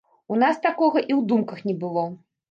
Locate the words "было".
1.83-2.07